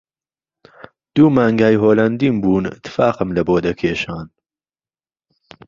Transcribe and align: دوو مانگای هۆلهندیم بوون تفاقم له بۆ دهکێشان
دوو 1.15 1.27
مانگای 1.37 1.75
هۆلهندیم 1.83 2.35
بوون 2.43 2.65
تفاقم 2.85 3.29
له 3.37 3.41
بۆ 3.47 3.55
دهکێشان 3.65 4.27